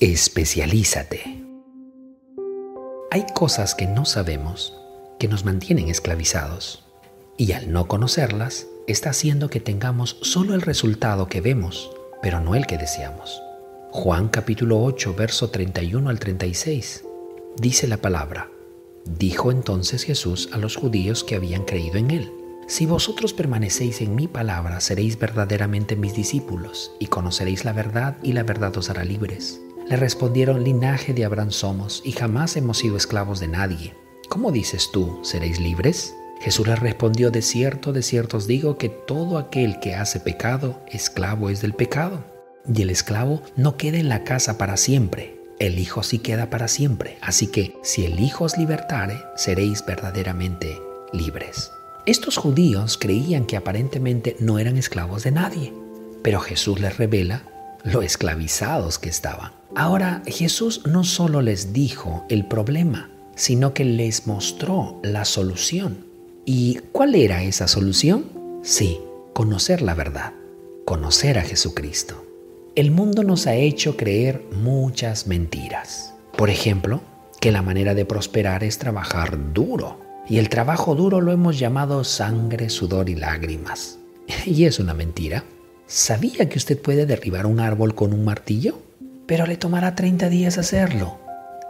[0.00, 1.22] Especialízate.
[3.12, 4.76] Hay cosas que no sabemos
[5.20, 6.84] que nos mantienen esclavizados
[7.38, 12.56] y al no conocerlas está haciendo que tengamos solo el resultado que vemos, pero no
[12.56, 13.40] el que deseamos.
[13.92, 17.04] Juan capítulo 8, verso 31 al 36.
[17.56, 18.50] Dice la palabra,
[19.04, 22.32] dijo entonces Jesús a los judíos que habían creído en él,
[22.66, 28.32] si vosotros permanecéis en mi palabra, seréis verdaderamente mis discípulos y conoceréis la verdad y
[28.32, 29.60] la verdad os hará libres.
[29.88, 33.94] Le respondieron, linaje de Abraham somos y jamás hemos sido esclavos de nadie.
[34.28, 36.14] ¿Cómo dices tú, seréis libres?
[36.40, 40.80] Jesús les respondió, de cierto, de cierto os digo que todo aquel que hace pecado,
[40.90, 42.24] esclavo es del pecado.
[42.72, 46.68] Y el esclavo no queda en la casa para siempre, el Hijo sí queda para
[46.68, 47.18] siempre.
[47.20, 50.80] Así que si el Hijo os libertare, seréis verdaderamente
[51.12, 51.70] libres.
[52.06, 55.72] Estos judíos creían que aparentemente no eran esclavos de nadie,
[56.22, 57.44] pero Jesús les revela
[57.84, 59.52] lo esclavizados que estaban.
[59.76, 66.06] Ahora Jesús no solo les dijo el problema, sino que les mostró la solución.
[66.44, 68.26] ¿Y cuál era esa solución?
[68.62, 68.98] Sí,
[69.32, 70.32] conocer la verdad,
[70.84, 72.24] conocer a Jesucristo.
[72.74, 76.14] El mundo nos ha hecho creer muchas mentiras.
[76.36, 77.02] Por ejemplo,
[77.40, 80.00] que la manera de prosperar es trabajar duro.
[80.28, 83.98] Y el trabajo duro lo hemos llamado sangre, sudor y lágrimas.
[84.46, 85.44] Y es una mentira.
[85.86, 88.78] ¿Sabía que usted puede derribar un árbol con un martillo?
[89.26, 91.18] Pero le tomará 30 días hacerlo.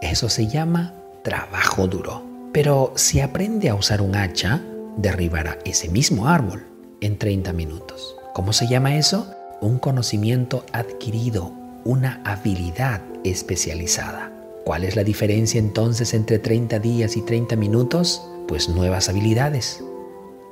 [0.00, 2.22] Eso se llama trabajo duro.
[2.52, 4.62] Pero si aprende a usar un hacha,
[4.96, 6.64] derribará ese mismo árbol
[7.00, 8.14] en 30 minutos.
[8.34, 9.34] ¿Cómo se llama eso?
[9.60, 11.52] Un conocimiento adquirido,
[11.84, 14.32] una habilidad especializada.
[14.64, 18.22] ¿Cuál es la diferencia entonces entre 30 días y 30 minutos?
[18.46, 19.82] Pues nuevas habilidades.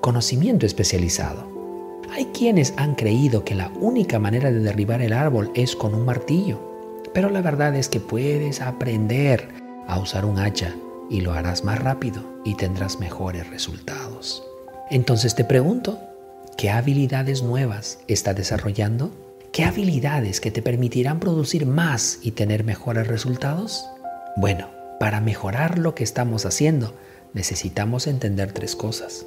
[0.01, 1.52] Conocimiento especializado.
[2.15, 6.05] Hay quienes han creído que la única manera de derribar el árbol es con un
[6.05, 6.61] martillo,
[7.15, 9.49] pero la verdad es que puedes aprender
[9.89, 10.75] a usar un hacha
[11.09, 14.45] y lo harás más rápido y tendrás mejores resultados.
[14.91, 15.99] Entonces te pregunto,
[16.59, 19.11] ¿qué habilidades nuevas estás desarrollando?
[19.51, 23.87] ¿Qué habilidades que te permitirán producir más y tener mejores resultados?
[24.37, 24.69] Bueno,
[25.01, 26.93] para mejorar lo que estamos haciendo,
[27.33, 29.25] necesitamos entender tres cosas.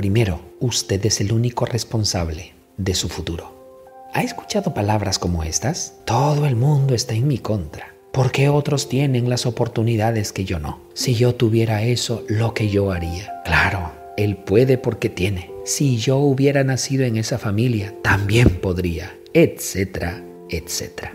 [0.00, 4.08] Primero, usted es el único responsable de su futuro.
[4.14, 5.96] ¿Ha escuchado palabras como estas?
[6.06, 7.94] Todo el mundo está en mi contra.
[8.10, 10.80] ¿Por qué otros tienen las oportunidades que yo no?
[10.94, 13.42] Si yo tuviera eso, lo que yo haría.
[13.44, 15.50] Claro, él puede porque tiene.
[15.66, 21.12] Si yo hubiera nacido en esa familia, también podría, etcétera, etcétera.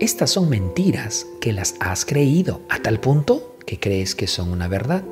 [0.00, 4.68] Estas son mentiras que las has creído a tal punto que crees que son una
[4.68, 5.02] verdad.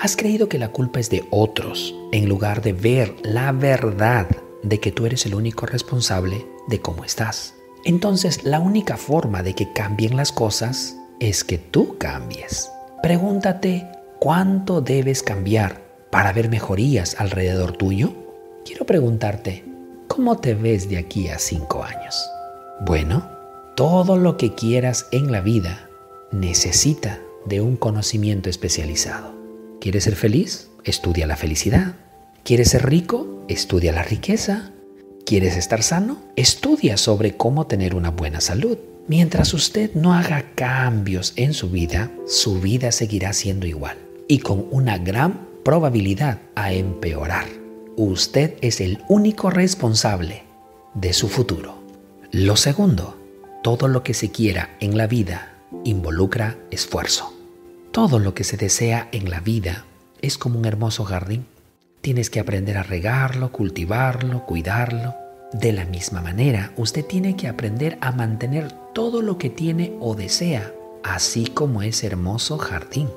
[0.00, 4.28] Has creído que la culpa es de otros en lugar de ver la verdad
[4.62, 7.54] de que tú eres el único responsable de cómo estás.
[7.84, 12.70] Entonces la única forma de que cambien las cosas es que tú cambies.
[13.02, 13.88] Pregúntate
[14.20, 15.82] cuánto debes cambiar
[16.12, 18.12] para ver mejorías alrededor tuyo.
[18.64, 19.64] Quiero preguntarte,
[20.06, 22.14] ¿cómo te ves de aquí a cinco años?
[22.86, 23.28] Bueno,
[23.74, 25.90] todo lo que quieras en la vida
[26.30, 29.37] necesita de un conocimiento especializado.
[29.80, 30.70] ¿Quieres ser feliz?
[30.84, 31.94] Estudia la felicidad.
[32.42, 33.44] ¿Quieres ser rico?
[33.48, 34.72] Estudia la riqueza.
[35.24, 36.18] ¿Quieres estar sano?
[36.34, 38.76] Estudia sobre cómo tener una buena salud.
[39.06, 43.96] Mientras usted no haga cambios en su vida, su vida seguirá siendo igual
[44.26, 47.46] y con una gran probabilidad a empeorar.
[47.96, 50.42] Usted es el único responsable
[50.94, 51.82] de su futuro.
[52.32, 53.16] Lo segundo,
[53.62, 57.37] todo lo que se quiera en la vida involucra esfuerzo.
[58.00, 59.84] Todo lo que se desea en la vida
[60.22, 61.46] es como un hermoso jardín.
[62.00, 65.16] Tienes que aprender a regarlo, cultivarlo, cuidarlo.
[65.52, 70.14] De la misma manera, usted tiene que aprender a mantener todo lo que tiene o
[70.14, 70.72] desea,
[71.02, 73.08] así como ese hermoso jardín.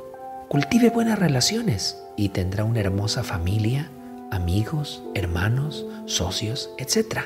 [0.49, 3.91] Cultive buenas relaciones y tendrá una hermosa familia,
[4.31, 7.19] amigos, hermanos, socios, etc.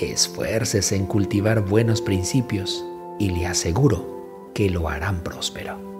[0.00, 2.84] Esfuércese en cultivar buenos principios
[3.18, 5.91] y le aseguro que lo harán próspero.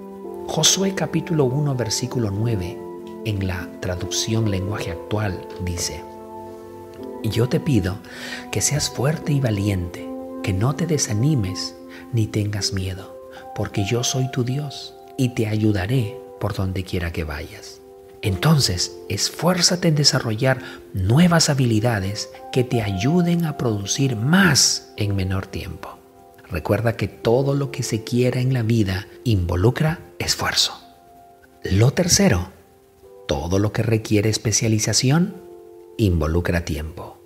[0.47, 2.79] Josué capítulo 1 versículo 9
[3.25, 6.03] en la traducción lenguaje actual dice,
[7.23, 7.99] yo te pido
[8.51, 10.07] que seas fuerte y valiente,
[10.43, 11.75] que no te desanimes
[12.13, 13.17] ni tengas miedo,
[13.55, 17.81] porque yo soy tu Dios y te ayudaré por donde quiera que vayas.
[18.21, 20.61] Entonces, esfuérzate en desarrollar
[20.93, 26.02] nuevas habilidades que te ayuden a producir más en menor tiempo.
[26.53, 30.75] Recuerda que todo lo que se quiera en la vida involucra esfuerzo.
[31.63, 32.51] Lo tercero,
[33.27, 35.35] todo lo que requiere especialización
[35.97, 37.17] involucra tiempo.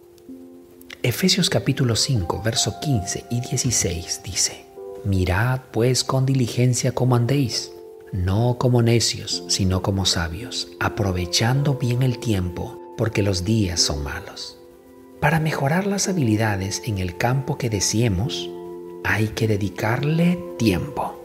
[1.02, 4.64] Efesios capítulo 5, verso 15 y 16 dice,
[5.04, 7.72] Mirad pues con diligencia cómo andéis,
[8.12, 14.56] no como necios, sino como sabios, aprovechando bien el tiempo, porque los días son malos.
[15.20, 18.50] Para mejorar las habilidades en el campo que deseemos,
[19.06, 21.18] hay que dedicarle tiempo.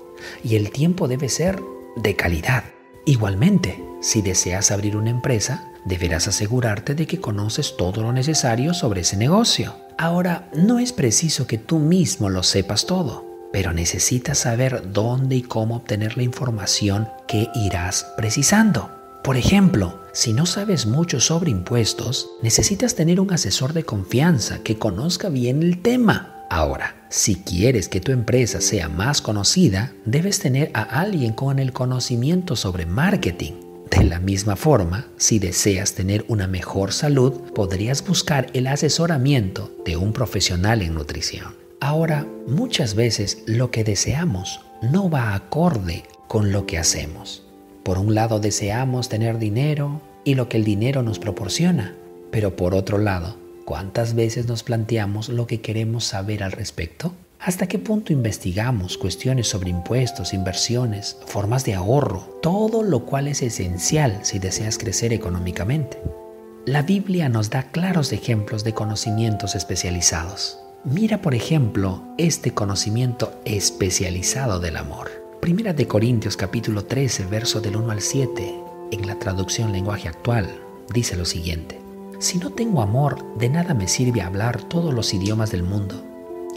[0.44, 1.62] Y el tiempo debe ser
[1.95, 2.63] de calidad.
[3.06, 9.01] Igualmente, si deseas abrir una empresa, deberás asegurarte de que conoces todo lo necesario sobre
[9.01, 9.75] ese negocio.
[9.98, 15.42] Ahora, no es preciso que tú mismo lo sepas todo, pero necesitas saber dónde y
[15.42, 18.92] cómo obtener la información que irás precisando.
[19.24, 24.80] Por ejemplo, si no sabes mucho sobre impuestos, necesitas tener un asesor de confianza que
[24.80, 26.40] conozca bien el tema.
[26.51, 31.71] Ahora, si quieres que tu empresa sea más conocida, debes tener a alguien con el
[31.71, 33.53] conocimiento sobre marketing.
[33.89, 39.95] De la misma forma, si deseas tener una mejor salud, podrías buscar el asesoramiento de
[39.95, 41.56] un profesional en nutrición.
[41.80, 47.44] Ahora, muchas veces lo que deseamos no va acorde con lo que hacemos.
[47.81, 51.95] Por un lado deseamos tener dinero y lo que el dinero nos proporciona,
[52.30, 57.13] pero por otro lado, ¿cuántas veces nos planteamos lo que queremos saber al respecto?
[57.40, 63.42] ¿Hasta qué punto investigamos cuestiones sobre impuestos, inversiones, formas de ahorro, todo lo cual es
[63.42, 65.98] esencial si deseas crecer económicamente?
[66.68, 70.60] La Biblia nos da claros ejemplos de conocimientos especializados.
[70.84, 75.10] Mira, por ejemplo, este conocimiento especializado del amor.
[75.42, 78.56] Primera de Corintios capítulo 13, verso del 1 al 7,
[78.92, 80.48] en la traducción lenguaje actual,
[80.94, 81.81] dice lo siguiente.
[82.21, 86.06] Si no tengo amor, de nada me sirve hablar todos los idiomas del mundo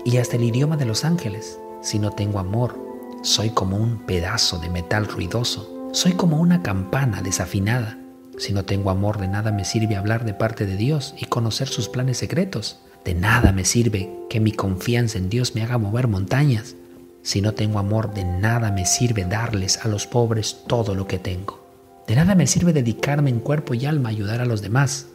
[0.04, 1.58] y hasta el idioma de los ángeles.
[1.80, 2.78] Si no tengo amor,
[3.22, 7.98] soy como un pedazo de metal ruidoso, soy como una campana desafinada.
[8.36, 11.68] Si no tengo amor, de nada me sirve hablar de parte de Dios y conocer
[11.68, 12.80] sus planes secretos.
[13.02, 16.74] De nada me sirve que mi confianza en Dios me haga mover montañas.
[17.22, 21.18] Si no tengo amor, de nada me sirve darles a los pobres todo lo que
[21.18, 21.66] tengo.
[22.06, 25.06] De nada me sirve dedicarme en cuerpo y alma a ayudar a los demás.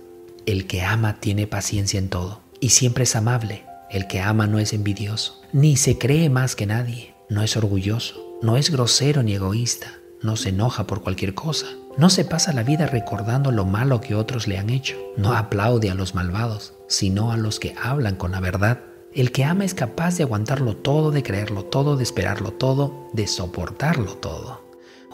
[0.45, 3.65] El que ama tiene paciencia en todo y siempre es amable.
[3.89, 8.37] El que ama no es envidioso, ni se cree más que nadie, no es orgulloso,
[8.41, 12.63] no es grosero ni egoísta, no se enoja por cualquier cosa, no se pasa la
[12.63, 17.31] vida recordando lo malo que otros le han hecho, no aplaude a los malvados, sino
[17.31, 18.79] a los que hablan con la verdad.
[19.13, 23.27] El que ama es capaz de aguantarlo todo, de creerlo todo, de esperarlo todo, de
[23.27, 24.61] soportarlo todo.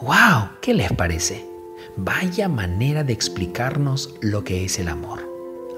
[0.02, 0.50] ¡Wow!
[0.60, 1.55] ¿Qué les parece?
[1.96, 5.28] Vaya manera de explicarnos lo que es el amor.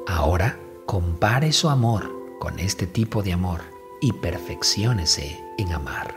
[0.06, 2.10] Ahora, compare su amor
[2.40, 3.60] con este tipo de amor
[4.00, 6.16] y perfecciónese en amar.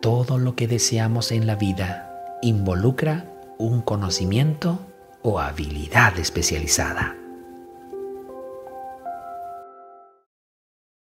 [0.00, 4.78] Todo lo que deseamos en la vida involucra un conocimiento
[5.22, 7.17] o habilidad especializada.